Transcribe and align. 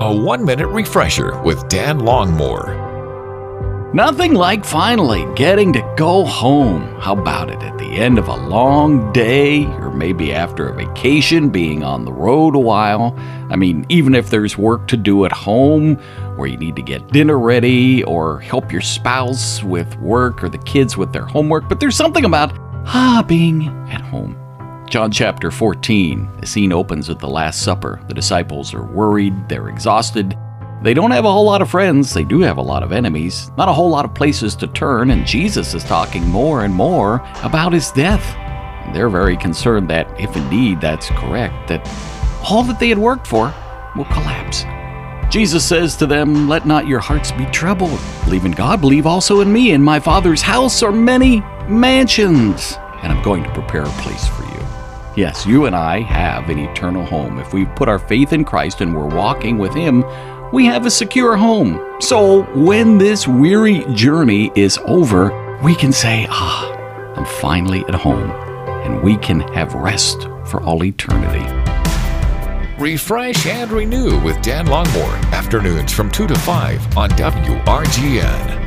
A 0.00 0.14
one 0.14 0.44
minute 0.44 0.68
refresher 0.68 1.42
with 1.42 1.68
Dan 1.68 1.98
Longmore. 1.98 2.86
Nothing 3.92 4.32
like 4.32 4.64
finally 4.64 5.26
getting 5.34 5.72
to 5.72 5.94
go 5.96 6.24
home. 6.24 6.82
How 7.00 7.14
about 7.14 7.50
it? 7.50 7.60
At 7.62 7.78
the 7.78 7.96
end 7.96 8.16
of 8.16 8.28
a 8.28 8.36
long 8.36 9.12
day, 9.12 9.64
or 9.64 9.90
maybe 9.90 10.32
after 10.32 10.68
a 10.68 10.72
vacation, 10.72 11.50
being 11.50 11.82
on 11.82 12.04
the 12.04 12.12
road 12.12 12.54
a 12.54 12.60
while. 12.60 13.12
I 13.50 13.56
mean, 13.56 13.86
even 13.88 14.14
if 14.14 14.30
there's 14.30 14.56
work 14.56 14.86
to 14.86 14.96
do 14.96 15.24
at 15.24 15.32
home, 15.32 16.00
or 16.38 16.46
you 16.46 16.56
need 16.56 16.76
to 16.76 16.82
get 16.82 17.08
dinner 17.08 17.36
ready, 17.36 18.04
or 18.04 18.38
help 18.38 18.70
your 18.70 18.82
spouse 18.82 19.64
with 19.64 19.96
work, 19.96 20.44
or 20.44 20.48
the 20.48 20.58
kids 20.58 20.96
with 20.96 21.12
their 21.12 21.26
homework, 21.26 21.68
but 21.68 21.80
there's 21.80 21.96
something 21.96 22.24
about, 22.24 22.56
ah, 22.86 23.24
being 23.26 23.66
at 23.90 24.00
home. 24.00 24.36
John 24.88 25.10
chapter 25.10 25.50
14, 25.50 26.40
the 26.40 26.46
scene 26.46 26.72
opens 26.72 27.10
with 27.10 27.18
the 27.18 27.28
Last 27.28 27.62
Supper. 27.62 28.00
The 28.08 28.14
disciples 28.14 28.72
are 28.72 28.82
worried, 28.82 29.46
they're 29.46 29.68
exhausted. 29.68 30.34
They 30.82 30.94
don't 30.94 31.10
have 31.10 31.26
a 31.26 31.32
whole 31.32 31.44
lot 31.44 31.60
of 31.60 31.68
friends, 31.68 32.14
they 32.14 32.24
do 32.24 32.40
have 32.40 32.56
a 32.56 32.62
lot 32.62 32.82
of 32.82 32.90
enemies, 32.90 33.50
not 33.58 33.68
a 33.68 33.72
whole 33.72 33.90
lot 33.90 34.06
of 34.06 34.14
places 34.14 34.56
to 34.56 34.66
turn, 34.66 35.10
and 35.10 35.26
Jesus 35.26 35.74
is 35.74 35.84
talking 35.84 36.26
more 36.26 36.64
and 36.64 36.72
more 36.72 37.16
about 37.42 37.74
his 37.74 37.90
death. 37.92 38.24
They're 38.94 39.10
very 39.10 39.36
concerned 39.36 39.90
that, 39.90 40.08
if 40.18 40.34
indeed 40.34 40.80
that's 40.80 41.10
correct, 41.10 41.68
that 41.68 41.86
all 42.48 42.62
that 42.62 42.80
they 42.80 42.88
had 42.88 42.98
worked 42.98 43.26
for 43.26 43.52
will 43.94 44.06
collapse. 44.06 44.64
Jesus 45.30 45.66
says 45.66 45.96
to 45.96 46.06
them, 46.06 46.48
Let 46.48 46.64
not 46.64 46.86
your 46.86 47.00
hearts 47.00 47.30
be 47.30 47.44
troubled. 47.46 48.00
Believe 48.24 48.46
in 48.46 48.52
God, 48.52 48.80
believe 48.80 49.06
also 49.06 49.40
in 49.40 49.52
me. 49.52 49.72
In 49.72 49.82
my 49.82 50.00
Father's 50.00 50.40
house 50.40 50.82
are 50.82 50.92
many 50.92 51.40
mansions, 51.68 52.78
and 53.02 53.12
I'm 53.12 53.22
going 53.22 53.42
to 53.42 53.52
prepare 53.52 53.82
a 53.82 54.00
place 54.00 54.26
for 54.26 54.44
you. 54.44 54.67
Yes, 55.18 55.44
you 55.44 55.66
and 55.66 55.74
I 55.74 55.98
have 55.98 56.48
an 56.48 56.60
eternal 56.60 57.04
home. 57.04 57.40
If 57.40 57.52
we've 57.52 57.74
put 57.74 57.88
our 57.88 57.98
faith 57.98 58.32
in 58.32 58.44
Christ 58.44 58.82
and 58.82 58.94
we're 58.94 59.12
walking 59.12 59.58
with 59.58 59.74
Him, 59.74 60.04
we 60.52 60.64
have 60.66 60.86
a 60.86 60.92
secure 60.92 61.36
home. 61.36 61.84
So 62.00 62.44
when 62.54 62.98
this 62.98 63.26
weary 63.26 63.84
journey 63.94 64.52
is 64.54 64.78
over, 64.84 65.58
we 65.60 65.74
can 65.74 65.90
say, 65.90 66.28
Ah, 66.30 66.72
I'm 67.16 67.24
finally 67.24 67.84
at 67.88 67.96
home, 67.96 68.30
and 68.84 69.02
we 69.02 69.16
can 69.16 69.40
have 69.54 69.74
rest 69.74 70.22
for 70.46 70.62
all 70.62 70.84
eternity. 70.84 71.44
Refresh 72.78 73.44
and 73.46 73.72
renew 73.72 74.20
with 74.20 74.40
Dan 74.40 74.66
Longmore. 74.66 75.32
Afternoons 75.32 75.92
from 75.92 76.12
2 76.12 76.28
to 76.28 76.38
5 76.38 76.96
on 76.96 77.10
WRGN. 77.10 78.57